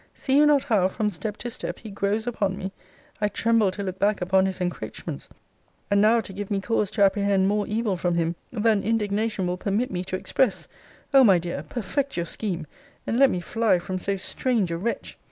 See 0.15 0.37
you 0.37 0.47
not 0.47 0.63
how, 0.63 0.87
from 0.87 1.11
step 1.11 1.37
to 1.37 1.51
step, 1.51 1.77
he 1.77 1.91
grows 1.91 2.25
upon 2.25 2.57
me? 2.57 2.71
I 3.21 3.27
tremble 3.27 3.69
to 3.69 3.83
look 3.83 3.99
back 3.99 4.19
upon 4.19 4.47
his 4.47 4.59
encroachments. 4.59 5.29
And 5.91 6.01
now 6.01 6.21
to 6.21 6.33
give 6.33 6.49
me 6.49 6.59
cause 6.59 6.89
to 6.93 7.03
apprehend 7.03 7.47
more 7.47 7.67
evil 7.67 7.95
from 7.95 8.15
him, 8.15 8.35
than 8.51 8.81
indignation 8.81 9.45
will 9.45 9.57
permit 9.57 9.91
me 9.91 10.03
to 10.05 10.15
express! 10.17 10.67
O 11.13 11.23
my 11.23 11.37
dear, 11.37 11.61
perfect 11.69 12.17
your 12.17 12.25
scheme, 12.25 12.65
and 13.05 13.19
let 13.19 13.29
me 13.29 13.41
fly 13.41 13.77
from 13.77 13.99
so 13.99 14.17
strange 14.17 14.71
a 14.71 14.77
wretch! 14.79 15.19